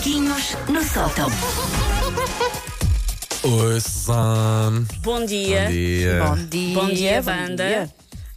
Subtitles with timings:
[0.00, 1.28] Macaquinhos no sótão.
[3.42, 4.86] Oi, Suzanne.
[5.02, 5.64] Bom dia.
[5.64, 6.20] Bom dia.
[6.22, 6.74] Bom dia.
[6.74, 7.90] Bom dia, bom dia.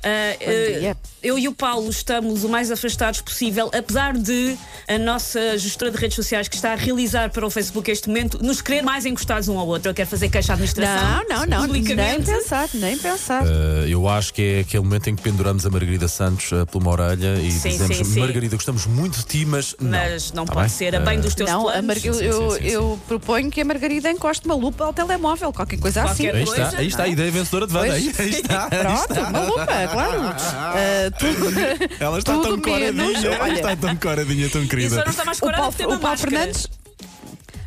[0.04, 0.98] Ah, Bom dia.
[1.24, 5.98] Eu e o Paulo estamos o mais afastados possível, apesar de a nossa gestora de
[5.98, 9.48] redes sociais que está a realizar para o Facebook este momento nos querer mais encostados
[9.48, 9.90] um ao outro.
[9.90, 11.24] Eu quero fazer queixa à administração.
[11.30, 11.68] Não, não, não.
[11.68, 13.44] Nem pensar, nem pensar.
[13.44, 16.82] Uh, eu acho que é aquele momento em que penduramos a Margarida Santos uh, por
[16.82, 18.20] uma orelha e Sim, dizemos: sim, sim.
[18.20, 19.76] Margarida, gostamos muito de ti, mas.
[19.80, 20.78] Mas não Tá pode bem?
[20.78, 21.64] ser a bem Uh, dos teus não.
[21.84, 21.98] Mar...
[22.04, 22.68] eu, sim, eu, sim, sim.
[22.68, 26.24] eu proponho que a Margarida encoste uma lupa ao telemóvel, qualquer coisa assim.
[26.26, 26.64] Qualquer Aí coisa.
[26.64, 27.94] está, aí está a ideia vencedora de Wanda.
[27.94, 28.68] Aí, aí está.
[28.68, 30.22] Pronto, uma lupa, claro.
[30.26, 31.46] Ah, tudo,
[32.00, 33.40] Ela está tudo tão coradinha.
[33.42, 34.96] Olha, Está tão coradinha, tão querida.
[34.96, 36.18] só não está mais o Paulo, uma o Paulo máscara.
[36.32, 36.68] Fernandes.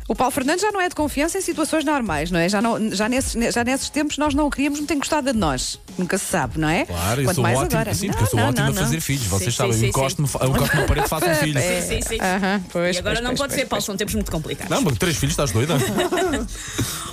[0.09, 2.47] O Paulo Fernandes já não é de confiança em situações normais, não é?
[2.47, 5.77] Já, não, já, nesses, já nesses tempos nós não o queríamos muito encostada de nós.
[5.97, 6.85] Nunca se sabe, não é?
[6.85, 7.93] Claro, eu Quanto sou mais ótimo, agora.
[7.93, 9.01] sim, Não, porque eu sou não, ótimo não, a fazer não.
[9.01, 9.25] filhos.
[9.27, 11.59] Vocês Sim, sabem, sim, eu encosto-me eu encosto numa parede, faço um filho.
[11.61, 12.17] Sim, sim, sim.
[12.21, 13.83] Aham, pois, E agora pois, não pois, pode pois, ser, Paulo, pois.
[13.83, 14.69] são tempos muito complicados.
[14.69, 15.73] Não, mas três filhos, estás doida?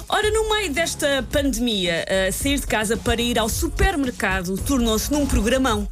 [0.08, 5.26] Ora, no meio desta pandemia, uh, sair de casa para ir ao supermercado tornou-se num
[5.26, 5.88] programão.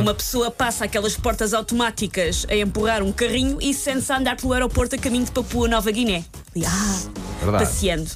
[0.00, 4.52] Uma pessoa passa aquelas portas automáticas a empurrar um carrinho e sente-se a andar pelo
[4.52, 6.24] aeroporto a caminho de Papua Nova Guiné.
[6.54, 7.00] E, ah,
[7.40, 7.64] Verdade.
[7.64, 8.10] passeando.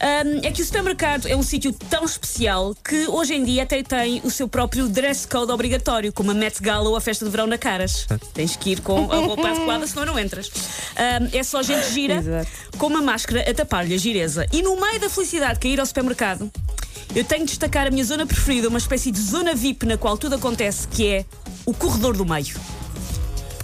[0.00, 3.82] Ahm, é que o supermercado é um sítio tão especial que hoje em dia até
[3.82, 7.30] tem o seu próprio dress code obrigatório, como a Met Gala ou a festa de
[7.30, 8.06] verão na Caras.
[8.34, 10.50] Tens que ir com a roupa adequada, senão não entras.
[10.96, 12.50] Ahm, é só gente gira Exato.
[12.78, 14.46] com uma máscara a tapar-lhe a gireza.
[14.52, 16.50] E no meio da felicidade que é ir ao supermercado,
[17.14, 20.16] eu tenho de destacar a minha zona preferida, uma espécie de zona VIP na qual
[20.16, 21.24] tudo acontece, que é
[21.66, 22.54] o corredor do meio.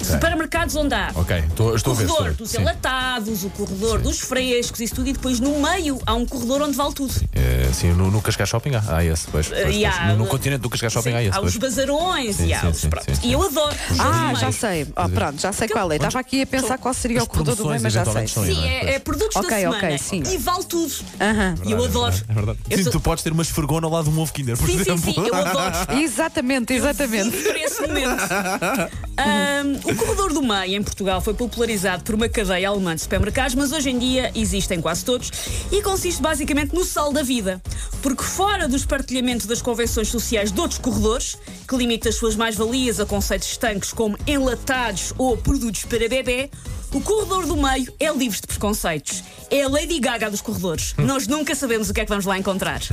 [0.01, 2.07] Supermercados onde há Ok, estou, o estou a ver.
[2.07, 2.57] corredor a dos ver.
[2.57, 2.63] Sim.
[2.63, 6.77] enlatados, o corredor dos frescos, isso tudo, e depois no meio há um corredor onde
[6.77, 7.13] vale tudo.
[7.35, 9.49] É, sim, no, no Cascais Shopping há, há esse, pois.
[9.49, 10.09] pois, pois.
[10.09, 11.53] No, no continente do Cascais Shopping há esse, há pois.
[11.53, 13.05] os bazarões Sim, e há sim, os sim, pronto.
[13.05, 13.29] sim, sim.
[13.29, 13.75] E eu adoro.
[13.99, 14.53] Ah, do já meio.
[14.53, 14.87] sei.
[14.97, 15.97] Oh, pronto, já sei qual é.
[15.97, 18.23] Estava aqui a pensar qual seria As o corredor do meio, promoções mas já sei.
[18.23, 18.91] eventualmente são aí, Sim, não é?
[18.91, 19.77] é, é produtos da Ok, semana.
[19.87, 20.23] ok, sim.
[20.33, 20.95] E vale tudo.
[21.21, 21.55] Aham.
[21.65, 22.15] E eu adoro.
[22.29, 22.59] É verdade.
[22.71, 24.67] Eu Sim, sou- tu podes ter uma esfregona ao lado de um ovo Kinder, por
[24.67, 25.15] Sim, sim, exemplo.
[25.15, 25.75] sim, eu adoro.
[26.01, 27.37] Exatamente, exatamente.
[27.37, 28.23] para esse momento.
[29.19, 33.55] Ahm, o corredor do meio em Portugal foi popularizado por uma cadeia alemã de supermercados,
[33.55, 35.31] mas hoje em dia existem quase todos
[35.73, 37.58] e consiste basicamente no sal da vida.
[38.03, 41.37] Porque fora dos partilhamentos das convenções sociais de outros corredores,
[41.67, 46.51] que limita as suas mais-valias a conceitos estanques como enlatados ou produtos para bebê,
[46.93, 49.23] o corredor do meio é livre de preconceitos.
[49.51, 50.95] É a Lady Gaga dos corredores.
[50.99, 52.81] Nós nunca sabemos o que é que vamos lá encontrar.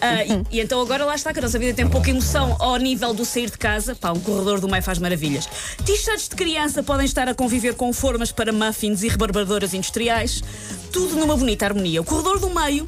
[0.00, 2.76] Ah, e, e então agora lá está que a nossa vida tem pouca emoção ao
[2.76, 3.96] nível do sair de casa.
[3.96, 5.48] Pá, um corredor do meio faz maravilhas.
[5.84, 10.40] T-shirts de criança podem estar a conviver com formas para muffins e rebarbadoras industriais.
[10.92, 12.00] Tudo numa bonita harmonia.
[12.00, 12.86] O corredor do meio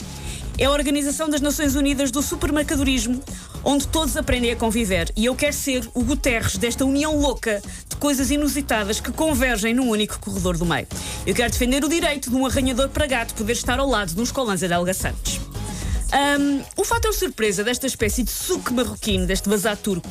[0.61, 3.23] é a Organização das Nações Unidas do Supermercadorismo,
[3.65, 5.11] onde todos aprendem a conviver.
[5.17, 9.89] E eu quero ser o Guterres desta união louca de coisas inusitadas que convergem num
[9.89, 10.87] único corredor do meio.
[11.27, 14.21] Eu quero defender o direito de um arranhador para gato poder estar ao lado de
[14.21, 15.41] uns colãs Adelga Santos.
[16.13, 20.11] Um, o fator surpresa desta espécie de suco marroquino, deste bazar turco,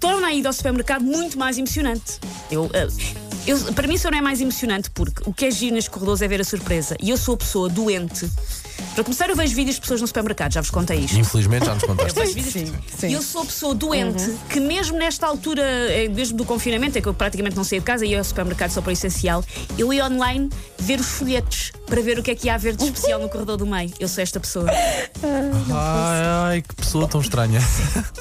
[0.00, 2.18] torna a ida ao supermercado muito mais emocionante.
[2.50, 5.74] Eu, uh, eu- para mim, só não é mais emocionante porque o que é giro
[5.74, 6.96] nestes corredores é ver a surpresa.
[7.00, 8.28] E eu sou a pessoa doente.
[8.94, 11.16] Para começar, eu vejo vídeos de pessoas no supermercado, já vos contei isto.
[11.18, 12.18] Infelizmente já nos Eu contaste.
[12.18, 13.08] vejo vídeos- Sim, sim.
[13.08, 17.02] E eu sou a pessoa doente que, mesmo nesta altura, eh, mesmo do confinamento, em
[17.02, 19.42] que eu praticamente não saía de casa, ia ao supermercado só para o essencial,
[19.78, 22.84] eu ia online ver os folhetos para ver o que é que ia haver de
[22.84, 23.92] especial no corredor do meio.
[24.00, 24.66] Eu sou esta pessoa.
[24.70, 26.22] Ai,
[26.54, 27.60] ai, que pessoa tão estranha.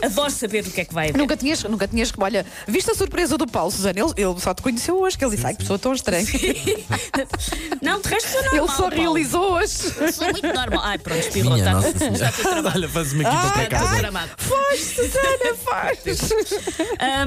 [0.01, 1.17] Adoro saber o que é que vai haver.
[1.17, 2.21] Nunca tinhas, nunca tinhas que.
[2.21, 3.99] Olha, viste a surpresa do Paulo, Susana?
[3.99, 6.25] Ele, ele só te conheceu hoje, que ele disse, ai, que pessoa tão estranha.
[7.81, 8.63] Não, de resto sou normal.
[8.65, 8.95] Ele só Paulo.
[8.95, 9.73] realizou hoje.
[10.13, 10.81] Sou muito normal.
[10.83, 11.53] Ai, pronto, espirrou.
[11.53, 12.71] Minha tá- Nossa Senhora.
[12.75, 13.97] Olha, faz-me aqui para estou casa.
[13.97, 14.31] tramado.
[14.37, 15.99] Faz, Susana, faz.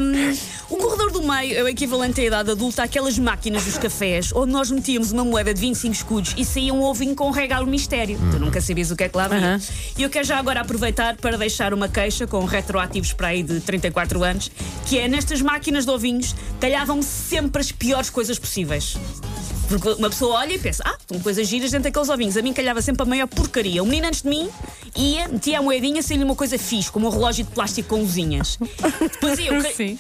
[0.01, 4.33] Um, o corredor do meio é o equivalente à idade adulta àquelas máquinas dos cafés
[4.35, 7.67] onde nós metíamos uma moeda de 25 escudos e saía um ovinho com um regalo
[7.67, 8.19] mistério.
[8.31, 9.61] Tu nunca sabias o que é que lá vinha.
[9.97, 13.61] E eu quero já agora aproveitar para deixar uma queixa com retroativos para aí de
[13.61, 14.51] 34 anos,
[14.87, 18.97] que é nestas máquinas de ovinhos calhavam sempre as piores coisas possíveis.
[19.69, 22.37] Porque uma pessoa olha e pensa, ah, estão coisas giras dentro daqueles ovinhos.
[22.37, 23.83] A mim calhava sempre a maior porcaria.
[23.83, 24.49] O menino antes de mim
[24.97, 28.59] ia, metia a moedinha, saía-lhe uma coisa fixe, como um relógio de plástico com luzinhas.
[29.01, 29.99] Depois eu, Sim.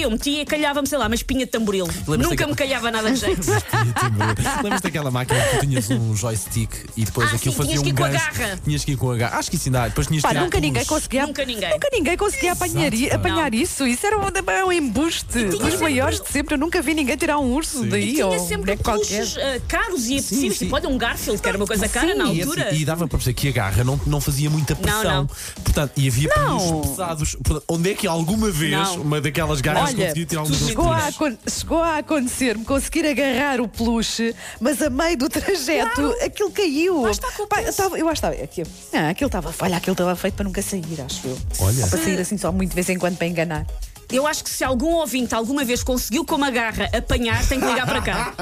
[0.00, 1.86] eu metia e calhava-me, sei lá, uma espinha de tamboril.
[2.06, 3.42] Nunca me calhava nada de jeito.
[4.62, 7.80] Lembras daquela máquina que tu tinhas um joystick e depois Ah, aquilo sim, fazia tinhas
[7.80, 8.24] um que ir com a gancho?
[8.38, 8.60] garra.
[8.64, 9.38] Tinhas que ir com a garra.
[9.38, 9.88] Acho que isso ainda há.
[9.88, 11.26] Depois tinhas Pá, que tirar nunca ninguém conseguia.
[11.26, 11.70] Nunca ninguém.
[11.70, 13.14] Nunca ninguém conseguia apanhar, pá.
[13.14, 13.58] apanhar Não.
[13.58, 13.86] isso.
[13.86, 16.54] Isso era um, um embuste dos sempre- maiores de sempre.
[16.54, 20.14] Eu nunca vi ninguém tirar um urso daí Tinha ou sempre peluches ah, caros e
[20.14, 20.58] apetecíveis.
[20.58, 20.64] sim.
[20.64, 22.68] Tipo, olha, um Garfield, que era uma coisa cara na E, altura.
[22.68, 25.02] assim, e dava para perceber que a garra não, não fazia muita pressão.
[25.04, 25.26] não.
[25.62, 26.58] Portanto, e havia Não.
[26.58, 27.34] peluches pesados.
[27.36, 29.02] Portanto, onde é que alguma vez Não.
[29.02, 31.10] uma daquelas garras Olha, conseguia tirar um Chegou a,
[31.48, 37.02] chegou a acontecer-me conseguir agarrar o peluche, mas a meio do trajeto aquilo caiu.
[37.02, 37.76] Lá está com o Pá, eu peso.
[37.76, 38.44] tava- eu acho que estava.
[38.44, 39.54] Aquilo, não, aquilo estava.
[39.60, 41.38] Olha, aquilo estava feito para nunca sair, acho eu.
[41.60, 41.74] Olha.
[41.84, 43.66] Só para sair assim só muito de vez em quando para enganar.
[44.14, 47.66] Eu acho que se algum ouvinte alguma vez conseguiu com uma garra apanhar, tem que
[47.66, 48.32] ligar para cá.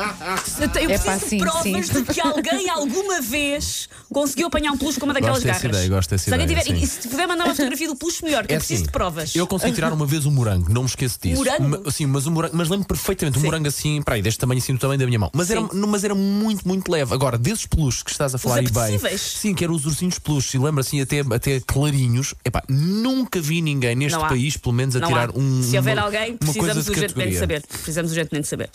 [0.59, 2.03] Eu Eu É preciso pá, de sim, provas sim.
[2.03, 5.77] de que alguém alguma vez conseguiu apanhar um peluche com uma daquelas Gosto dessa garras.
[5.79, 6.85] ideia, gosto dessa se alguém ideia, tiver, sim.
[6.85, 8.93] e se puder mandar uma fotografia do peluche, melhor, que É eu preciso assim, de
[8.93, 9.35] provas.
[9.35, 11.37] Eu consegui tirar uma vez um morango, não me esqueço disso.
[11.43, 11.83] Morango?
[11.85, 13.47] Ma- sim, mas, um morango, mas lembro perfeitamente, um Sim.
[13.47, 15.31] morango assim, para aí, deste tamanho assim, do tamanho da minha mão.
[15.33, 17.15] Mas era, mas era muito, muito leve.
[17.15, 18.73] Agora, desses peluches que estás a falar aí bem.
[18.83, 19.21] apetecíveis?
[19.21, 22.35] Sim, que eram os ursinhos peluches, e lembro assim até, até clarinhos.
[22.45, 24.29] Epá, nunca vi ninguém neste Não há.
[24.29, 25.33] país, pelo menos, a Não tirar há.
[25.39, 25.62] um.
[25.62, 27.38] Se houver uma- alguém, precisamos urgentemente categoria.
[27.38, 27.62] saber.
[27.67, 28.70] Precisamos urgentemente saber.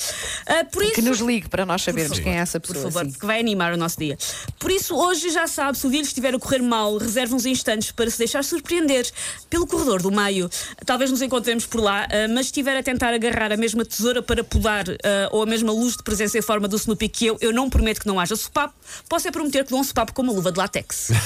[0.45, 2.91] Ah, por isso, Que nos ligue para nós sabermos quem é essa por pessoa.
[2.91, 3.11] favor, sim.
[3.11, 4.17] porque vai animar o nosso dia.
[4.59, 7.45] Por isso, hoje já sabe, se o dia lhe estiver a correr mal, reserve uns
[7.45, 9.05] instantes para se deixar surpreender
[9.49, 10.49] pelo corredor do meio.
[10.85, 14.21] Talvez nos encontremos por lá, ah, mas se estiver a tentar agarrar a mesma tesoura
[14.21, 17.37] para podar ah, ou a mesma luz de presença em forma do Snoopy que eu,
[17.41, 18.73] eu não prometo que não haja sopapo.
[19.09, 21.09] Posso é prometer que dou um sopapo com uma luva de látex.